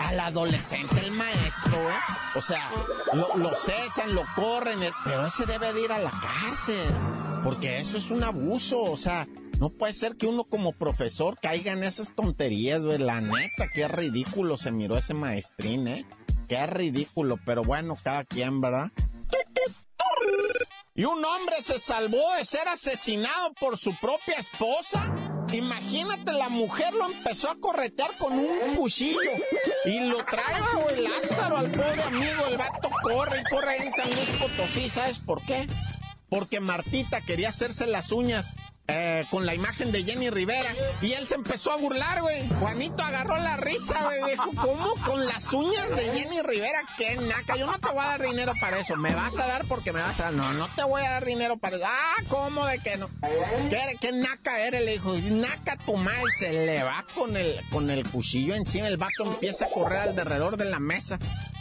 Al 0.00 0.18
adolescente, 0.18 0.98
el 1.04 1.12
maestro, 1.12 1.82
güey. 1.82 1.96
O 2.34 2.40
sea, 2.40 2.70
lo, 3.12 3.36
lo 3.36 3.54
cesan, 3.54 4.14
lo 4.14 4.24
corren, 4.34 4.82
eh, 4.82 4.92
pero 5.04 5.26
ese 5.26 5.46
debe 5.46 5.72
de 5.72 5.84
ir 5.84 5.92
a 5.92 5.98
la 5.98 6.10
cárcel. 6.10 6.94
Porque 7.44 7.78
eso 7.78 7.98
es 7.98 8.10
un 8.10 8.24
abuso, 8.24 8.80
o 8.82 8.96
sea, 8.96 9.26
no 9.60 9.68
puede 9.70 9.92
ser 9.92 10.16
que 10.16 10.26
uno 10.26 10.44
como 10.44 10.72
profesor 10.72 11.38
caiga 11.40 11.72
en 11.72 11.82
esas 11.82 12.14
tonterías, 12.14 12.80
güey. 12.80 12.98
La 12.98 13.20
neta, 13.20 13.66
qué 13.74 13.88
ridículo 13.88 14.56
se 14.56 14.70
miró 14.70 14.96
ese 14.96 15.12
maestrín, 15.12 15.86
¿eh? 15.86 16.06
Qué 16.48 16.66
ridículo, 16.66 17.38
pero 17.44 17.62
bueno, 17.62 17.96
cada 18.02 18.24
quien, 18.24 18.60
¿verdad? 18.60 18.90
Y 20.94 21.04
un 21.04 21.24
hombre 21.24 21.62
se 21.62 21.78
salvó 21.78 22.34
de 22.36 22.44
ser 22.44 22.68
asesinado 22.68 23.52
por 23.54 23.78
su 23.78 23.94
propia 24.00 24.36
esposa. 24.38 25.14
Imagínate, 25.52 26.32
la 26.32 26.48
mujer 26.48 26.94
lo 26.94 27.06
empezó 27.06 27.50
a 27.50 27.56
corretear 27.56 28.16
con 28.18 28.38
un 28.38 28.76
cuchillo. 28.76 29.18
Y 29.84 30.00
lo 30.00 30.24
trae 30.24 30.60
el 30.94 31.04
Lázaro 31.04 31.56
al 31.58 31.70
pobre 31.70 32.02
amigo. 32.02 32.46
El 32.48 32.56
vato 32.56 32.90
corre 33.02 33.40
y 33.40 33.44
corre 33.50 33.76
en 33.76 33.92
San 33.92 34.10
Luis 34.10 34.30
Potosí. 34.38 34.88
¿Sabes 34.88 35.18
por 35.18 35.42
qué? 35.42 35.66
Porque 36.28 36.60
Martita 36.60 37.22
quería 37.22 37.48
hacerse 37.48 37.86
las 37.86 38.12
uñas 38.12 38.54
eh, 38.90 39.26
con 39.30 39.46
la 39.46 39.54
imagen 39.54 39.92
de 39.92 40.04
Jenny 40.04 40.30
Rivera. 40.30 40.70
Y 41.00 41.12
él 41.12 41.26
se 41.26 41.34
empezó 41.34 41.72
a 41.72 41.76
burlar, 41.76 42.22
güey. 42.22 42.48
Juanito 42.58 43.02
agarró 43.02 43.36
la 43.38 43.56
risa, 43.56 44.02
güey. 44.04 44.32
Dijo, 44.32 44.50
¿cómo 44.60 44.94
con 45.04 45.24
las 45.26 45.52
uñas 45.52 45.90
de 45.96 46.02
Jenny 46.12 46.42
Rivera? 46.42 46.80
¡Qué 46.96 47.16
naca! 47.16 47.56
Yo 47.56 47.66
no 47.66 47.78
te 47.78 47.88
voy 47.88 48.00
a 48.00 48.08
dar 48.08 48.22
dinero 48.22 48.52
para 48.60 48.78
eso. 48.78 48.96
Me 48.96 49.14
vas 49.14 49.38
a 49.38 49.46
dar 49.46 49.66
porque 49.66 49.92
me 49.92 50.00
vas 50.00 50.18
a 50.20 50.24
dar. 50.24 50.32
No, 50.32 50.52
no 50.54 50.68
te 50.68 50.82
voy 50.84 51.02
a 51.02 51.10
dar 51.10 51.24
dinero 51.24 51.56
para 51.56 51.76
eso. 51.76 51.86
Ah, 51.86 52.22
¿cómo 52.28 52.66
de 52.66 52.78
que 52.78 52.96
no? 52.96 53.08
¿Qué, 53.68 53.96
qué 54.00 54.12
naca 54.12 54.60
eres? 54.60 54.84
Le 54.84 54.92
dijo, 54.92 55.16
naca 55.18 55.76
tu 55.76 55.96
madre. 55.96 56.30
Se 56.38 56.52
le 56.52 56.82
va 56.82 57.04
con 57.14 57.36
el, 57.36 57.60
con 57.70 57.90
el 57.90 58.08
cuchillo 58.08 58.54
encima. 58.54 58.88
El 58.88 58.96
vato 58.96 59.24
empieza 59.24 59.66
a 59.66 59.70
correr 59.70 60.00
alrededor 60.00 60.56
de 60.56 60.64
la 60.66 60.80
mesa 60.80 61.18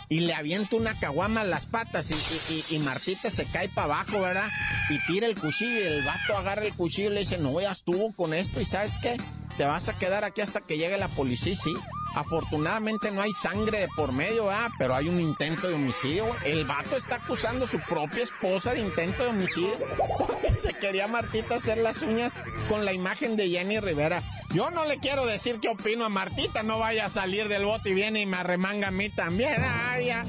y 0.10 0.22
le 0.22 0.34
avienta 0.34 0.75
una 0.75 1.00
caguama 1.00 1.42
a 1.42 1.46
las 1.46 1.66
patas 1.68 2.10
y, 2.10 2.74
y- 2.74 2.75
y- 2.75 2.80
Martita 2.80 3.30
se 3.30 3.46
cae 3.46 3.70
para 3.70 3.86
abajo, 4.01 4.20
¿verdad? 4.22 4.50
Y 4.89 4.98
tira 5.06 5.28
el 5.28 5.36
cuchillo 5.36 5.80
y 5.80 5.84
el 5.84 6.04
vato 6.04 6.36
agarra 6.36 6.66
el 6.66 6.74
cuchillo 6.74 7.12
y 7.12 7.13
le 7.13 7.20
dice, 7.22 7.38
no, 7.38 7.62
ya 7.62 7.72
estuvo 7.72 8.12
con 8.13 8.34
esto 8.34 8.60
y 8.60 8.66
¿sabes 8.66 8.98
qué? 9.01 9.18
Te 9.60 9.66
vas 9.66 9.89
a 9.89 9.98
quedar 9.98 10.24
aquí 10.24 10.39
hasta 10.39 10.62
que 10.62 10.78
llegue 10.78 10.98
la 10.98 11.10
policía, 11.10 11.54
sí. 11.54 11.74
Afortunadamente 12.16 13.12
no 13.12 13.22
hay 13.22 13.34
sangre 13.34 13.82
de 13.82 13.88
por 13.94 14.13
medio, 14.13 14.46
¿verdad? 14.46 14.70
Pero 14.80 14.96
hay 14.96 15.10
un 15.10 15.20
intento 15.20 15.68
de 15.68 15.74
homicidio. 15.74 16.28
El 16.46 16.63
vato 16.63 16.96
está 16.96 17.16
acusando 17.16 17.66
a 17.66 17.68
su 17.68 17.78
propia 17.82 18.24
esposa 18.24 18.72
de 18.72 18.80
intento 18.80 19.22
de 19.22 19.32
homicidio 19.32 19.78
porque 20.18 20.54
se 20.54 20.74
quería 20.75 21.10
Martita 21.10 21.56
hacer 21.56 21.80
las 21.80 22.01
uñas 22.01 22.38
con 22.70 22.86
la 22.86 22.94
imagen 22.94 23.36
de 23.36 23.50
Jenny 23.50 23.82
Rivera. 23.82 24.24
Yo 24.54 24.72
no 24.72 24.86
le 24.86 24.98
quiero 24.98 25.25
decir 25.25 25.60
qué 25.60 25.68
opino 25.68 26.06
a 26.06 26.10
Martita, 26.10 26.63
no 26.63 26.80
vaya 26.80 27.08
a 27.08 27.10
salir 27.10 27.50
del 27.50 27.66
bote 27.66 27.89
y 27.89 27.94
viene 27.96 28.22
y 28.22 28.25
me 28.25 28.38
arremanga 28.38 28.88
a 28.88 28.92
mí 28.92 29.10
también. 29.10 29.62
Ya. 30.06 30.25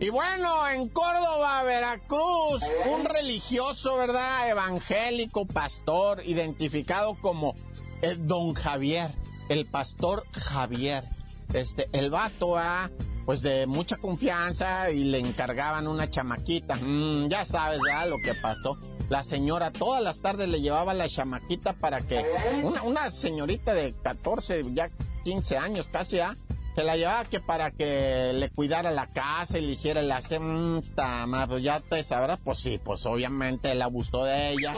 Y 0.00 0.10
bueno, 0.10 0.68
en 0.68 0.88
Córdoba, 0.88 1.62
Veracruz, 1.62 2.62
un 2.92 3.04
religioso, 3.04 3.96
¿verdad? 3.96 4.50
Evangélico, 4.50 5.46
pastor, 5.46 6.22
identificado 6.26 7.14
como 7.14 7.54
el 8.02 8.26
don 8.26 8.54
Javier, 8.54 9.12
el 9.48 9.66
pastor 9.66 10.24
Javier. 10.32 11.04
Este, 11.52 11.88
el 11.92 12.10
vato, 12.10 12.58
ah, 12.58 12.90
pues 13.24 13.40
de 13.40 13.66
mucha 13.66 13.96
confianza 13.96 14.90
y 14.90 15.04
le 15.04 15.20
encargaban 15.20 15.86
una 15.86 16.10
chamaquita. 16.10 16.76
Mm, 16.76 17.28
ya 17.28 17.44
sabes, 17.46 17.80
ya 17.88 18.04
lo 18.06 18.16
que 18.24 18.34
pasó. 18.34 18.76
La 19.08 19.22
señora 19.22 19.70
todas 19.70 20.02
las 20.02 20.20
tardes 20.20 20.48
le 20.48 20.60
llevaba 20.60 20.92
la 20.92 21.08
chamaquita 21.08 21.72
para 21.74 22.00
que 22.00 22.24
una, 22.62 22.82
una 22.82 23.10
señorita 23.10 23.74
de 23.74 23.94
14, 24.02 24.64
ya 24.72 24.88
15 25.24 25.56
años 25.56 25.88
casi, 25.90 26.18
¿ah? 26.18 26.36
Se 26.74 26.82
la 26.82 26.96
llevaba 26.96 27.24
que 27.24 27.40
para 27.40 27.70
que 27.70 28.32
le 28.34 28.50
cuidara 28.50 28.90
la 28.90 29.06
casa 29.06 29.58
y 29.58 29.62
le 29.62 29.72
hiciera 29.72 30.00
hacer, 30.16 30.40
mm, 30.40 30.82
tama, 30.94 31.46
pues 31.46 31.62
ya 31.62 31.80
te 31.80 32.02
sabrás, 32.02 32.40
pues 32.42 32.58
sí, 32.58 32.80
pues 32.82 33.06
obviamente 33.06 33.70
él 33.70 33.82
abusó 33.82 34.24
de 34.24 34.50
ella. 34.50 34.74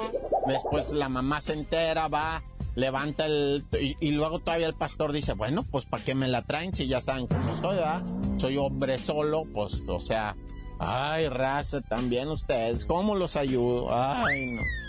Después 0.47 0.93
la 0.93 1.09
mamá 1.09 1.41
se 1.41 1.55
entera, 1.55 2.09
va 2.09 2.43
levanta 2.77 3.27
el... 3.27 3.65
Y, 4.01 4.11
luego 4.13 4.39
todavía 4.39 4.67
el 4.67 4.75
pastor 4.75 5.13
dice, 5.13 5.33
bueno, 5.33 5.65
pues 5.65 5.87
¿para 5.87 6.05
qué 6.05 6.15
me 6.15 6.29
la 6.29 6.43
traen 6.43 6.75
si 6.75 6.87
ya 6.87 7.01
saben 7.01 7.27
cómo 7.27 7.57
soy, 7.57 7.77
¿verdad? 7.77 8.03
Soy 8.39 8.57
hombre 8.59 8.99
solo, 8.99 9.45
pues, 9.53 9.83
o 9.89 9.99
sea... 9.99 10.37
Ay, 10.79 11.31
raza, 11.31 11.81
también 11.81 12.29
ustedes, 12.29 12.85
¿cómo 12.85 13.15
los 13.15 13.37
ayudo? 13.37 13.89
Ay, 13.91 14.57
no. 14.57 14.86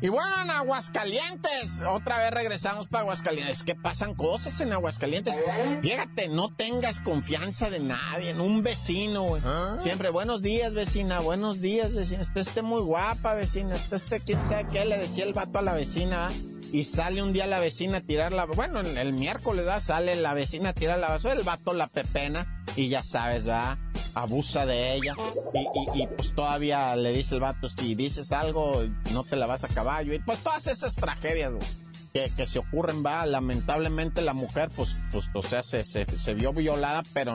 Y 0.00 0.10
bueno, 0.10 0.40
en 0.40 0.50
Aguascalientes, 0.50 1.82
otra 1.84 2.18
vez 2.18 2.30
regresamos 2.30 2.86
para 2.86 3.00
Aguascalientes. 3.00 3.58
Es 3.58 3.64
que 3.64 3.74
pasan 3.74 4.14
cosas 4.14 4.60
en 4.60 4.72
Aguascalientes. 4.72 5.34
Fíjate, 5.82 6.28
no 6.28 6.54
tengas 6.54 7.00
confianza 7.00 7.68
de 7.68 7.80
nadie, 7.80 8.30
en 8.30 8.40
un 8.40 8.62
vecino, 8.62 9.22
güey. 9.22 9.42
¿Ah? 9.44 9.76
Siempre, 9.80 10.10
buenos 10.10 10.40
días, 10.40 10.72
vecina, 10.74 11.18
buenos 11.18 11.60
días, 11.60 11.94
vecina. 11.94 12.22
Usted 12.22 12.42
esté 12.42 12.62
muy 12.62 12.80
guapa, 12.80 13.34
vecina. 13.34 13.74
Usted 13.74 13.96
esté, 13.96 14.20
quién 14.20 14.40
sabe 14.48 14.68
qué, 14.70 14.84
le 14.84 14.98
decía 14.98 15.24
el 15.24 15.32
vato 15.32 15.58
a 15.58 15.62
la 15.62 15.72
vecina, 15.72 16.30
y 16.72 16.84
sale 16.84 17.22
un 17.22 17.32
día 17.32 17.46
la 17.46 17.58
vecina 17.58 17.98
a 17.98 18.00
tirar 18.00 18.32
la... 18.32 18.44
Bueno, 18.44 18.80
el 18.80 19.12
miércoles, 19.12 19.64
¿verdad? 19.64 19.80
Sale 19.80 20.16
la 20.16 20.34
vecina 20.34 20.70
a 20.70 20.72
tirar 20.74 20.98
la 20.98 21.08
basura, 21.08 21.32
el 21.32 21.42
vato 21.42 21.72
la 21.72 21.86
pepena 21.86 22.62
y 22.76 22.88
ya 22.88 23.02
sabes, 23.02 23.44
¿verdad? 23.44 23.78
Abusa 24.14 24.66
de 24.66 24.94
ella 24.94 25.14
y, 25.94 26.06
pues 26.08 26.34
todavía 26.34 26.94
le 26.96 27.12
dice 27.12 27.34
el 27.34 27.40
vato, 27.40 27.68
si 27.68 27.94
dices 27.94 28.32
algo, 28.32 28.84
no 29.12 29.24
te 29.24 29.36
la 29.36 29.46
vas 29.46 29.64
a 29.64 29.68
Y 30.02 30.18
pues 30.20 30.38
todas 30.40 30.66
esas 30.66 30.94
tragedias, 30.94 31.52
Que, 32.12 32.30
que, 32.36 32.46
se 32.46 32.58
ocurren, 32.58 33.04
va, 33.04 33.24
lamentablemente 33.26 34.22
la 34.22 34.32
mujer, 34.32 34.70
pues, 34.74 34.96
pues 35.12 35.30
o 35.34 35.42
sea, 35.42 35.62
se, 35.62 35.84
se, 35.84 36.06
se 36.06 36.34
vio 36.34 36.52
violada, 36.52 37.02
pero 37.12 37.34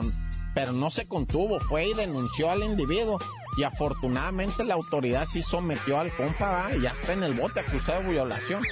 pero 0.54 0.72
no 0.72 0.88
se 0.88 1.06
contuvo, 1.06 1.58
fue 1.58 1.86
y 1.86 1.94
denunció 1.94 2.50
al 2.50 2.62
individuo. 2.62 3.18
Y 3.56 3.64
afortunadamente 3.64 4.64
la 4.64 4.74
autoridad 4.74 5.26
sí 5.26 5.42
sometió 5.42 5.98
al 5.98 6.12
compa, 6.12 6.70
y 6.76 6.82
ya 6.82 6.90
está 6.90 7.12
en 7.12 7.24
el 7.24 7.34
bote 7.34 7.60
acusado 7.60 8.02
de 8.02 8.10
violación. 8.10 8.62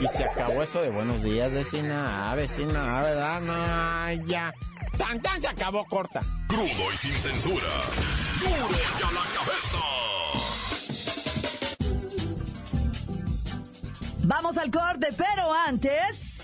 Y 0.00 0.08
se 0.08 0.24
acabó 0.24 0.62
eso 0.62 0.80
de 0.80 0.90
buenos 0.90 1.22
días, 1.22 1.52
vecina, 1.52 2.30
ah, 2.30 2.34
vecina, 2.34 2.98
ah, 2.98 3.02
¿verdad? 3.02 3.40
No, 3.40 4.26
ya. 4.26 4.54
Tan 4.96 5.20
tan 5.20 5.40
se 5.40 5.48
acabó 5.48 5.84
corta. 5.86 6.20
Crudo 6.48 6.92
y 6.92 6.96
sin 6.96 7.12
censura. 7.12 7.66
Duro 8.40 8.68
y 8.70 9.02
a 9.02 9.10
la 9.10 9.22
cabeza. 9.34 10.01
Vamos 14.34 14.56
al 14.56 14.70
corte, 14.70 15.08
pero 15.14 15.52
antes. 15.52 16.42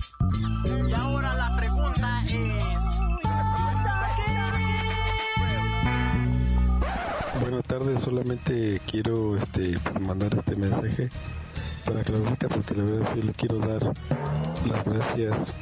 Y 0.88 0.92
ahora 0.92 1.34
la 1.34 1.56
pregunta 1.56 2.24
es. 2.26 2.54
buenas 7.40 7.64
tardes, 7.66 8.00
solamente 8.00 8.80
quiero 8.90 9.36
este 9.36 9.78
mandar 10.00 10.34
este 10.34 10.56
mensaje 10.56 11.10
para 11.84 12.02
Claudita 12.02 12.48
porque 12.48 12.74
la 12.74 12.84
verdad 12.84 13.08
sí 13.14 13.22
le 13.22 13.32
quiero 13.32 13.58
dar 13.58 13.82
las 14.68 14.84
gracias 14.84 15.52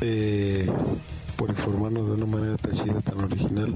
eh, 0.00 0.70
por 1.36 1.50
informarnos 1.50 2.06
de 2.06 2.12
una 2.14 2.26
manera 2.26 2.56
tan 2.56 2.72
chida, 2.72 3.00
tan 3.00 3.22
original 3.22 3.74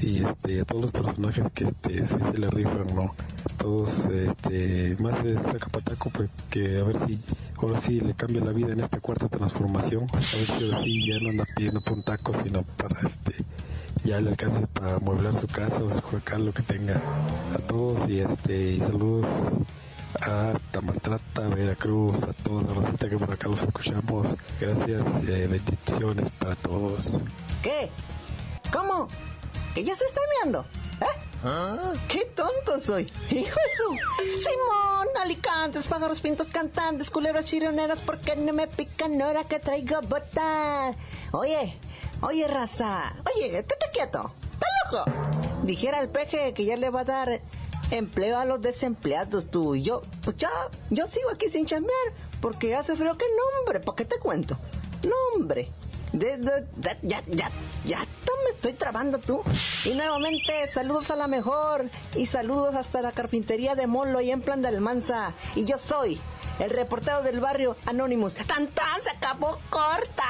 y 0.00 0.24
este 0.24 0.60
a 0.60 0.64
todos 0.64 0.82
los 0.82 0.90
personajes 0.92 1.50
que 1.52 1.64
este 1.64 2.06
sí 2.06 2.16
se 2.30 2.38
le 2.38 2.48
rifan, 2.48 2.86
¿no? 2.94 3.14
Todos 3.56 4.04
este 4.06 4.96
más 5.00 5.22
de 5.24 5.34
Zacapataco 5.34 6.10
pues 6.10 6.30
que 6.50 6.78
a 6.78 6.84
ver 6.84 6.96
si 7.06 7.18
ahora 7.56 7.80
sí 7.80 8.00
le 8.00 8.14
cambia 8.14 8.44
la 8.44 8.52
vida 8.52 8.72
en 8.72 8.80
esta 8.80 9.00
cuarta 9.00 9.28
transformación, 9.28 10.06
a 10.12 10.16
ver 10.16 10.22
si 10.22 10.64
ahora 10.64 10.84
sí 10.84 11.06
ya 11.06 11.18
no 11.20 11.30
anda 11.30 11.44
pidiendo 11.56 11.80
por 11.80 11.94
un 11.94 12.02
taco, 12.04 12.32
sino 12.42 12.62
para 12.62 13.00
este 13.06 13.34
ya 14.04 14.20
le 14.20 14.30
alcance 14.30 14.66
para 14.68 14.96
amueblar 14.96 15.34
su 15.34 15.48
casa 15.48 15.82
o 15.82 15.90
su 15.90 16.00
juecal, 16.00 16.46
lo 16.46 16.52
que 16.52 16.62
tenga. 16.62 17.02
A 17.54 17.58
todos 17.58 18.08
y 18.08 18.20
este 18.20 18.72
y 18.72 18.78
saludos 18.78 19.26
a 20.20 20.54
Tamastrata, 20.70 21.48
Veracruz, 21.48 22.24
a 22.24 22.32
toda 22.32 22.62
la 22.62 22.80
receta 22.80 23.08
que 23.08 23.16
por 23.16 23.32
acá 23.32 23.48
los 23.48 23.62
escuchamos. 23.62 24.28
Gracias, 24.60 25.06
eh, 25.26 25.46
bendiciones 25.46 26.30
para 26.30 26.56
todos. 26.56 27.18
¿Qué? 27.62 27.90
¿Cómo? 28.72 29.08
¿Que 29.74 29.84
ya 29.84 29.94
se 29.94 30.04
está 30.04 30.20
meando? 30.36 30.64
¿Eh? 31.00 31.20
¿Ah? 31.44 31.92
¡Qué 32.08 32.24
tonto 32.34 32.80
soy! 32.80 33.12
¡Hijo 33.30 33.36
de 33.36 33.68
su! 33.76 34.38
Simón, 34.38 35.08
alicantes, 35.22 35.86
pájaros 35.86 36.20
pintos, 36.20 36.48
cantantes, 36.48 37.10
culebras 37.10 37.44
chironeras, 37.44 38.02
porque 38.02 38.34
no 38.36 38.52
me 38.52 38.66
pican 38.66 39.20
ahora 39.22 39.44
que 39.44 39.58
traigo 39.60 40.00
botas? 40.02 40.96
Oye, 41.32 41.78
Oye, 42.20 42.48
raza. 42.48 43.14
Oye, 43.32 43.58
estate 43.58 43.86
quieto. 43.92 44.32
¿Estás 44.52 45.04
loco? 45.06 45.10
Dijera 45.62 46.00
el 46.00 46.08
peje 46.08 46.52
que 46.52 46.64
ya 46.64 46.76
le 46.76 46.90
va 46.90 47.02
a 47.02 47.04
dar 47.04 47.40
empleo 47.90 48.38
a 48.38 48.44
los 48.44 48.60
desempleados 48.60 49.50
tú 49.50 49.74
y 49.74 49.82
yo. 49.82 50.02
Pues 50.22 50.36
ya, 50.36 50.50
yo 50.90 51.06
sigo 51.06 51.30
aquí 51.30 51.48
sin 51.48 51.66
chambear 51.66 52.12
porque 52.40 52.74
hace 52.74 52.96
frío. 52.96 53.16
¿Qué 53.16 53.26
nombre? 53.56 53.80
¿Para 53.80 53.96
qué 53.96 54.04
te 54.04 54.18
cuento? 54.18 54.56
Nombre. 55.34 55.70
De, 56.12 56.38
de, 56.38 56.66
ya, 57.02 57.22
ya, 57.26 57.50
ya 57.84 58.00
me 58.44 58.50
estoy 58.50 58.72
trabando 58.74 59.18
tú. 59.18 59.42
Y 59.84 59.94
nuevamente, 59.94 60.66
saludos 60.66 61.10
a 61.10 61.16
la 61.16 61.28
mejor. 61.28 61.90
Y 62.14 62.26
saludos 62.26 62.74
hasta 62.74 63.02
la 63.02 63.12
carpintería 63.12 63.74
de 63.74 63.86
Molo 63.86 64.20
y 64.20 64.30
en 64.30 64.40
plan 64.40 64.62
de 64.62 64.68
Almanza. 64.68 65.32
Y 65.54 65.64
yo 65.64 65.78
soy 65.78 66.20
el 66.58 66.70
reportero 66.70 67.22
del 67.22 67.40
barrio 67.40 67.76
Anonymous. 67.86 68.34
¡Tan 68.34 68.68
tan! 68.68 69.02
¡Se 69.02 69.10
acabó 69.10 69.58
corta! 69.70 70.24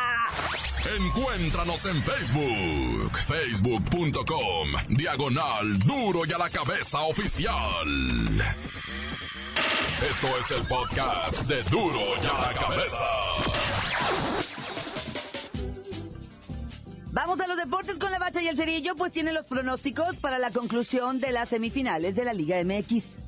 Encuéntranos 0.96 1.84
en 1.86 2.02
Facebook, 2.02 3.18
facebook.com, 3.26 4.68
diagonal 4.88 5.78
duro 5.80 6.24
y 6.26 6.32
a 6.32 6.38
la 6.38 6.48
cabeza 6.48 7.00
oficial. 7.02 7.86
Esto 10.10 10.26
es 10.38 10.50
el 10.52 10.66
podcast 10.66 11.42
de 11.42 11.62
duro 11.64 12.00
y 12.22 12.26
a 12.26 12.40
la 12.40 12.54
cabeza. 12.54 13.04
Vamos 17.12 17.40
a 17.40 17.46
los 17.46 17.56
deportes 17.56 17.98
con 17.98 18.10
la 18.10 18.18
bacha 18.18 18.40
y 18.40 18.48
el 18.48 18.56
cerillo, 18.56 18.96
pues 18.96 19.12
tiene 19.12 19.32
los 19.32 19.44
pronósticos 19.46 20.16
para 20.16 20.38
la 20.38 20.50
conclusión 20.50 21.20
de 21.20 21.32
las 21.32 21.50
semifinales 21.50 22.16
de 22.16 22.24
la 22.24 22.32
Liga 22.32 22.56
MX. 22.64 23.20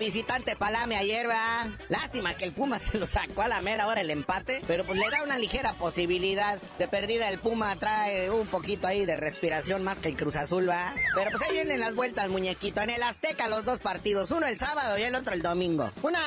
Visitante 0.00 0.56
Palame 0.56 0.96
ayer, 0.96 1.28
va. 1.28 1.68
Lástima 1.88 2.34
que 2.34 2.46
el 2.46 2.52
Puma 2.52 2.78
se 2.80 2.98
lo 2.98 3.06
sacó 3.06 3.42
a 3.42 3.48
la 3.48 3.60
mera 3.60 3.86
hora 3.86 4.00
el 4.00 4.10
empate, 4.10 4.60
pero 4.66 4.84
pues 4.84 4.98
le 4.98 5.08
da 5.10 5.22
una 5.22 5.38
ligera 5.38 5.74
posibilidad 5.74 6.58
de 6.78 6.88
perdida. 6.88 7.28
El 7.28 7.38
Puma 7.38 7.76
trae 7.76 8.30
un 8.30 8.46
poquito 8.48 8.88
ahí 8.88 9.04
de 9.04 9.16
respiración 9.16 9.84
más 9.84 9.98
que 9.98 10.08
el 10.08 10.16
Cruz 10.16 10.36
Azul, 10.36 10.68
va. 10.68 10.94
Pero 11.14 11.30
pues 11.30 11.42
ahí 11.42 11.52
vienen 11.52 11.78
las 11.78 11.94
vueltas, 11.94 12.28
muñequito. 12.28 12.80
En 12.80 12.90
el 12.90 13.02
Azteca 13.02 13.48
los 13.48 13.64
dos 13.64 13.78
partidos, 13.78 14.30
uno 14.30 14.46
el 14.46 14.58
sábado 14.58 14.98
y 14.98 15.02
el 15.02 15.14
otro 15.14 15.34
el 15.34 15.42
domingo. 15.42 15.90
Una, 16.02 16.20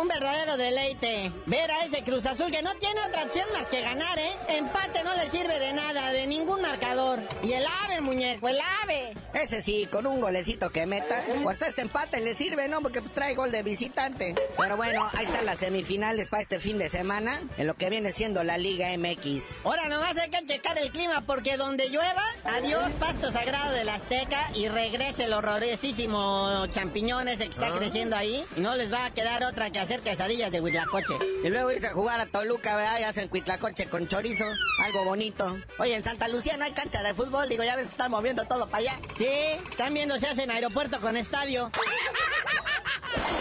un 0.00 0.08
verdadero 0.08 0.56
deleite 0.56 1.32
ver 1.46 1.70
a 1.70 1.84
ese 1.84 2.02
Cruz 2.04 2.24
Azul 2.24 2.50
que 2.52 2.62
no 2.62 2.72
tiene 2.76 3.00
otra 3.00 3.24
opción 3.24 3.46
más 3.52 3.68
que 3.68 3.80
ganar, 3.80 4.18
¿eh? 4.18 4.32
Empate 4.48 5.02
no 5.02 5.14
le 5.14 5.28
sirve 5.28 5.58
de 5.58 5.72
nada, 5.72 6.12
de 6.12 6.26
ningún 6.28 6.62
marcador. 6.62 7.18
Y 7.42 7.52
el 7.52 7.66
ave, 7.84 8.00
muñeco, 8.00 8.48
el 8.48 8.58
ave. 8.82 9.12
Ese 9.34 9.60
sí, 9.60 9.88
con 9.90 10.06
un 10.06 10.20
golecito 10.20 10.70
que 10.70 10.86
meta, 10.86 11.24
o 11.44 11.50
hasta 11.50 11.66
este 11.66 11.82
empate 11.82 12.20
le 12.20 12.34
sirve, 12.34 12.68
¿no? 12.68 12.80
Porque 12.80 13.02
pues 13.08 13.14
trae 13.14 13.34
gol 13.34 13.50
de 13.50 13.62
visitante. 13.62 14.34
Pero 14.56 14.76
bueno, 14.76 15.08
ahí 15.14 15.24
están 15.24 15.46
las 15.46 15.60
semifinales 15.60 16.28
para 16.28 16.42
este 16.42 16.60
fin 16.60 16.78
de 16.78 16.88
semana, 16.88 17.40
en 17.56 17.66
lo 17.66 17.74
que 17.74 17.88
viene 17.88 18.12
siendo 18.12 18.44
la 18.44 18.58
Liga 18.58 18.88
MX. 18.96 19.64
Ahora 19.64 19.88
nomás 19.88 20.16
hay 20.18 20.30
que 20.30 20.44
checar 20.44 20.76
el 20.78 20.90
clima, 20.90 21.22
porque 21.26 21.56
donde 21.56 21.88
llueva, 21.88 22.24
adiós 22.44 22.92
pasto 22.98 23.32
sagrado 23.32 23.72
del 23.72 23.88
Azteca 23.88 24.50
y 24.54 24.68
regrese 24.68 25.24
el 25.24 25.32
horrorosísimo 25.32 26.66
champiñones 26.72 27.38
que 27.38 27.44
está 27.44 27.68
ah. 27.68 27.78
creciendo 27.78 28.16
ahí. 28.16 28.44
Y 28.56 28.60
no 28.60 28.74
les 28.74 28.92
va 28.92 29.06
a 29.06 29.10
quedar 29.10 29.42
otra 29.44 29.70
que 29.70 29.78
hacer 29.78 30.00
quesadillas 30.00 30.50
de 30.50 30.60
Huitlacoche. 30.60 31.14
Y 31.44 31.48
luego 31.48 31.70
irse 31.70 31.86
a 31.86 31.92
jugar 31.92 32.20
a 32.20 32.26
Toluca, 32.26 32.76
¿verdad? 32.76 33.00
Y 33.00 33.04
hacen 33.04 33.28
Huitlacoche 33.32 33.88
con 33.88 34.08
chorizo, 34.08 34.44
algo 34.84 35.04
bonito. 35.04 35.56
Oye, 35.78 35.94
en 35.94 36.04
Santa 36.04 36.28
Lucía 36.28 36.56
no 36.56 36.64
hay 36.64 36.72
cancha 36.72 37.02
de 37.02 37.14
fútbol, 37.14 37.48
digo, 37.48 37.64
ya 37.64 37.76
ves 37.76 37.84
que 37.84 37.90
están 37.90 38.10
moviendo 38.10 38.44
todo 38.44 38.66
para 38.66 38.78
allá. 38.78 39.00
Sí, 39.16 39.28
están 39.70 39.94
viendo 39.94 40.18
se 40.18 40.26
hacen 40.26 40.50
aeropuerto 40.50 41.00
con 41.00 41.16
estadio. 41.16 41.70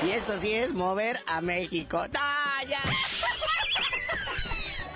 Y 0.05 0.11
esto 0.11 0.39
sí 0.39 0.53
es 0.53 0.73
mover 0.73 1.19
a 1.27 1.41
México. 1.41 2.05
¡No, 2.11 2.67
ya! 2.67 2.81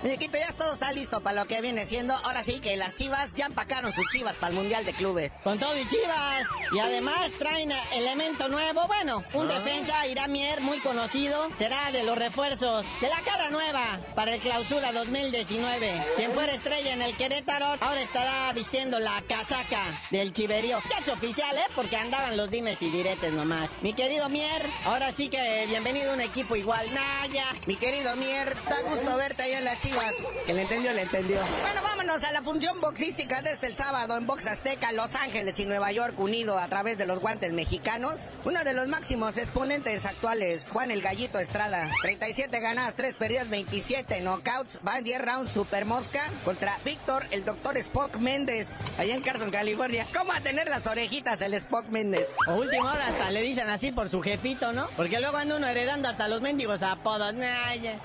Muñequito, 0.04 0.36
ya 0.38 0.52
todo 0.54 0.74
está 0.74 0.92
listo 0.92 1.22
para 1.22 1.42
lo 1.42 1.48
que 1.48 1.62
viene 1.62 1.86
siendo. 1.86 2.16
Ahora 2.16 2.42
sí 2.44 2.60
que 2.60 2.76
las 2.76 2.96
chivas 2.96 3.36
ya 3.36 3.46
empacaron 3.46 3.94
sus 3.94 4.04
chivas 4.10 4.36
para 4.36 4.50
el 4.50 4.56
Mundial 4.58 4.84
de 4.84 4.94
Clubes. 4.94 5.32
Con 5.44 5.60
todo 5.60 5.78
y 5.78 5.88
chivas. 5.88 6.48
Y 6.72 6.80
además 6.80 7.30
traen 7.38 7.72
elemento 7.94 8.48
nuevo. 8.50 8.88
Bueno, 8.88 9.24
un 9.34 9.50
Ah. 9.52 9.60
defensa, 9.60 10.08
Iramier, 10.08 10.60
muy 10.62 10.80
conocido. 10.80 11.50
Será 11.60 11.92
de 11.92 12.02
los 12.02 12.18
refuerzos 12.18 12.84
de 13.00 13.10
la 13.10 13.22
cara 13.22 13.52
nueva 13.52 14.00
para 14.16 14.34
el 14.34 14.42
clausura 14.42 14.92
2019. 14.92 16.04
Quien 16.16 16.34
fuera 16.34 16.52
estrella 16.54 16.94
en 16.94 17.04
el 17.04 17.16
Querétaro, 17.16 17.68
ahora 17.80 18.02
estará 18.02 18.52
vistiendo 18.54 18.98
la 18.98 19.22
casaca 19.30 20.02
del 20.10 20.34
Chiverío. 20.34 20.80
Ya 20.90 20.98
es 20.98 21.10
oficial, 21.10 21.56
¿eh? 21.60 21.68
Porque 21.76 21.96
andaban 21.98 22.38
los 22.38 22.50
dimes 22.50 22.82
y 22.82 22.90
diretes 22.90 23.34
nomás. 23.34 23.70
Mi 23.82 23.94
querido 23.94 24.30
Mier, 24.30 24.66
ahora 24.86 25.12
sí 25.12 25.30
que 25.30 25.68
bienvenido 25.68 26.10
a 26.12 26.14
un 26.16 26.22
equipo 26.22 26.56
igual. 26.56 26.92
Naya. 26.92 27.46
Mi 27.68 27.76
querido 27.76 28.16
Mier, 28.16 28.58
da 28.68 28.82
gusto 28.82 29.16
verte 29.16 29.44
ahí 29.44 29.52
en 29.54 29.66
las 29.66 29.80
chivas. 29.92 30.14
Que 30.46 30.54
le 30.54 30.62
entendió, 30.64 30.94
le 30.94 31.02
entendió. 31.04 31.38
Bueno, 31.62 31.82
vámonos 31.84 32.24
a 32.24 32.32
la 32.32 32.42
función 32.42 32.80
boxística 32.82 33.42
desde 33.42 33.68
el 33.68 33.78
sábado 33.78 34.18
en 34.18 34.26
Box 34.26 34.48
Azteca, 34.48 34.92
Los 34.92 35.16
Ángeles 35.16 35.60
y 35.60 35.66
Nueva 35.66 35.92
York, 35.92 36.20
unido 36.20 36.58
a 36.58 36.68
través 36.68 36.98
de 36.98 37.06
los 37.06 37.20
guantes 37.20 37.52
mexicanos. 37.54 38.32
Uno 38.44 38.64
de 38.64 38.74
los 38.74 38.88
máximos 38.88 39.38
exponentes 39.38 40.06
actuales, 40.06 40.70
Juan 40.72 40.92
el 40.92 41.02
Gallito 41.02 41.40
Estrada. 41.40 41.90
37 42.02 42.60
ganadas, 42.60 42.96
3 42.96 43.16
perdidas, 43.16 43.50
27 43.50 44.22
knockouts. 44.22 44.80
Va 44.88 44.98
en 44.98 45.04
10 45.04 45.22
rounds 45.22 45.52
Super 45.52 45.86
Mosca 45.86 46.22
contra 46.46 46.78
Víctor, 46.84 47.26
el 47.32 47.46
doctor 47.46 47.78
Spock 47.78 48.18
Méndez, 48.18 48.68
allá 48.98 49.16
en 49.16 49.22
Carson, 49.22 49.52
California. 49.52 50.08
¿Cómo 50.16 50.32
va 50.32 50.38
a 50.38 50.42
tener 50.42 50.70
las 50.70 50.88
orejitas 50.88 51.42
el 51.42 51.54
Spock 51.56 51.88
Méndez? 51.90 52.28
O 52.48 52.56
última 52.56 52.94
hora 52.94 53.08
hasta 53.08 53.30
le 53.32 53.42
dicen 53.42 53.70
así 53.70 53.92
por 53.92 54.10
su 54.10 54.22
jefito, 54.22 54.72
¿no? 54.72 54.88
Porque 54.96 55.20
luego 55.20 55.38
anda 55.38 55.56
uno 55.56 55.68
heredando 55.68 56.10
hasta 56.10 56.28
los 56.28 56.42
mendigos 56.42 56.82
apodos. 56.82 57.34
Naya. 57.34 58.00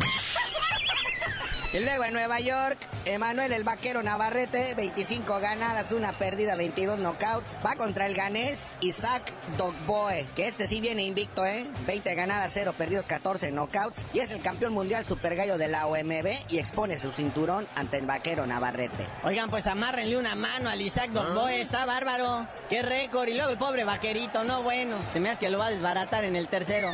Y 1.72 1.80
luego 1.80 2.04
en 2.04 2.12
Nueva 2.12 2.38
York, 2.40 2.78
Emanuel 3.04 3.52
el 3.52 3.64
Vaquero 3.64 4.02
Navarrete, 4.02 4.74
25 4.74 5.40
ganadas, 5.40 5.90
una 5.92 6.12
perdida, 6.12 6.54
22 6.54 6.98
knockouts. 7.00 7.58
Va 7.64 7.74
contra 7.74 8.06
el 8.06 8.14
ganés 8.14 8.74
Isaac 8.80 9.22
Dogboe, 9.58 10.26
que 10.36 10.46
este 10.46 10.66
sí 10.66 10.80
viene 10.80 11.02
invicto, 11.04 11.44
¿eh? 11.44 11.66
20 11.86 12.14
ganadas, 12.14 12.52
0 12.54 12.74
perdidos, 12.78 13.06
14 13.06 13.50
knockouts. 13.50 14.04
Y 14.14 14.20
es 14.20 14.30
el 14.30 14.40
campeón 14.40 14.72
mundial 14.74 15.04
super 15.04 15.34
gallo 15.34 15.58
de 15.58 15.68
la 15.68 15.86
OMB 15.86 16.28
y 16.48 16.58
expone 16.58 16.98
su 16.98 17.12
cinturón 17.12 17.66
ante 17.74 17.98
el 17.98 18.06
Vaquero 18.06 18.46
Navarrete. 18.46 19.04
Oigan, 19.24 19.50
pues 19.50 19.66
amárrenle 19.66 20.16
una 20.16 20.36
mano 20.36 20.70
al 20.70 20.80
Isaac 20.80 21.10
Dogboe, 21.10 21.60
está 21.60 21.84
bárbaro. 21.84 22.46
Qué 22.68 22.82
récord. 22.82 23.28
Y 23.28 23.34
luego 23.34 23.50
el 23.50 23.58
pobre 23.58 23.84
vaquerito, 23.84 24.44
no 24.44 24.62
bueno. 24.62 24.96
Se 25.12 25.20
me 25.20 25.30
hace 25.30 25.40
que 25.40 25.50
lo 25.50 25.58
va 25.58 25.66
a 25.66 25.70
desbaratar 25.70 26.24
en 26.24 26.36
el 26.36 26.46
tercero. 26.48 26.92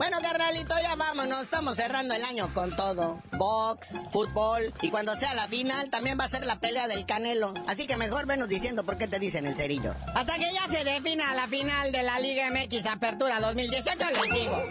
Bueno, 0.00 0.16
carnalito, 0.22 0.74
ya 0.80 0.96
vámonos. 0.96 1.42
Estamos 1.42 1.76
cerrando 1.76 2.14
el 2.14 2.24
año 2.24 2.48
con 2.54 2.74
todo. 2.74 3.20
Box, 3.32 3.98
fútbol. 4.10 4.72
Y 4.80 4.88
cuando 4.88 5.14
sea 5.14 5.34
la 5.34 5.46
final, 5.46 5.90
también 5.90 6.18
va 6.18 6.24
a 6.24 6.28
ser 6.28 6.46
la 6.46 6.58
pelea 6.58 6.88
del 6.88 7.04
Canelo. 7.04 7.52
Así 7.66 7.86
que 7.86 7.98
mejor 7.98 8.24
venos 8.24 8.48
diciendo 8.48 8.82
por 8.82 8.96
qué 8.96 9.08
te 9.08 9.18
dicen 9.18 9.46
el 9.46 9.56
cerillo. 9.56 9.94
Hasta 10.14 10.36
que 10.36 10.50
ya 10.54 10.66
se 10.74 10.84
defina 10.84 11.34
la 11.34 11.46
final 11.48 11.92
de 11.92 12.02
la 12.02 12.18
Liga 12.18 12.48
MX 12.48 12.86
Apertura 12.86 13.40
2018, 13.40 13.98
les 14.10 14.32
digo. 14.32 14.62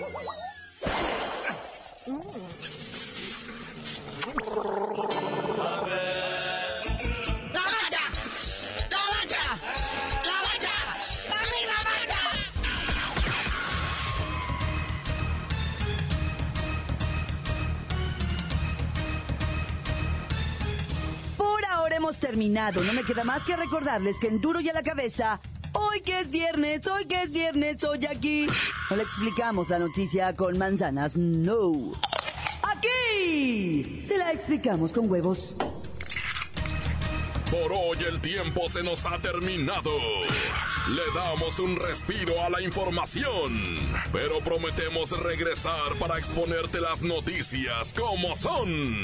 Hemos 22.09 22.19
terminado. 22.19 22.83
No 22.83 22.93
me 22.93 23.03
queda 23.03 23.23
más 23.23 23.43
que 23.43 23.55
recordarles 23.55 24.17
que 24.19 24.27
en 24.27 24.41
Duro 24.41 24.59
y 24.59 24.69
a 24.69 24.73
la 24.73 24.81
cabeza, 24.81 25.39
hoy 25.73 26.01
que 26.01 26.19
es 26.19 26.31
viernes, 26.31 26.87
hoy 26.87 27.05
que 27.05 27.21
es 27.21 27.31
viernes, 27.31 27.83
hoy 27.83 28.03
aquí. 28.07 28.47
No 28.89 28.95
le 28.95 29.03
explicamos 29.03 29.69
la 29.69 29.77
noticia 29.77 30.33
con 30.33 30.57
manzanas, 30.57 31.17
no. 31.17 31.93
Aquí 32.63 34.01
se 34.01 34.17
la 34.17 34.31
explicamos 34.31 34.91
con 34.91 35.09
huevos. 35.09 35.55
Por 37.51 37.71
hoy 37.73 37.97
el 38.07 38.19
tiempo 38.21 38.67
se 38.67 38.81
nos 38.81 39.05
ha 39.05 39.19
terminado. 39.19 39.91
Le 40.89 41.03
damos 41.13 41.59
un 41.59 41.75
respiro 41.75 42.43
a 42.43 42.49
la 42.49 42.61
información, 42.61 43.75
pero 44.11 44.39
prometemos 44.39 45.11
regresar 45.11 45.93
para 45.99 46.17
exponerte 46.17 46.81
las 46.81 47.03
noticias 47.03 47.93
como 47.93 48.33
son. 48.35 49.03